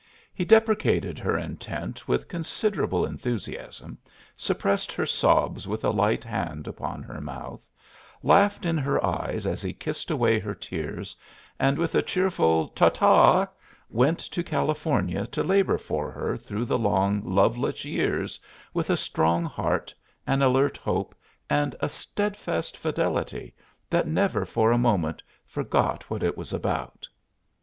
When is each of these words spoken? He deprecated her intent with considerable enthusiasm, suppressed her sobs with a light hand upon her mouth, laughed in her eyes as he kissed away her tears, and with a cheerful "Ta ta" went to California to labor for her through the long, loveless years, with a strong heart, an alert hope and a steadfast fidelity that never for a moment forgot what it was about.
He 0.33 0.45
deprecated 0.45 1.19
her 1.19 1.37
intent 1.37 2.07
with 2.07 2.27
considerable 2.27 3.05
enthusiasm, 3.05 3.99
suppressed 4.35 4.91
her 4.93 5.05
sobs 5.05 5.67
with 5.67 5.83
a 5.83 5.91
light 5.91 6.23
hand 6.23 6.65
upon 6.67 7.03
her 7.03 7.21
mouth, 7.21 7.63
laughed 8.23 8.65
in 8.65 8.79
her 8.79 9.05
eyes 9.05 9.45
as 9.45 9.61
he 9.61 9.73
kissed 9.73 10.09
away 10.09 10.39
her 10.39 10.55
tears, 10.55 11.15
and 11.59 11.77
with 11.77 11.93
a 11.93 12.01
cheerful 12.01 12.69
"Ta 12.69 12.89
ta" 12.89 13.47
went 13.91 14.17
to 14.17 14.41
California 14.43 15.27
to 15.27 15.43
labor 15.43 15.77
for 15.77 16.09
her 16.09 16.35
through 16.35 16.65
the 16.65 16.79
long, 16.79 17.21
loveless 17.23 17.85
years, 17.85 18.39
with 18.73 18.89
a 18.89 18.97
strong 18.97 19.45
heart, 19.45 19.93
an 20.25 20.41
alert 20.41 20.77
hope 20.77 21.13
and 21.47 21.75
a 21.79 21.87
steadfast 21.87 22.75
fidelity 22.75 23.53
that 23.87 24.07
never 24.07 24.45
for 24.47 24.71
a 24.71 24.79
moment 24.79 25.21
forgot 25.45 26.09
what 26.09 26.23
it 26.23 26.35
was 26.35 26.51
about. 26.53 27.07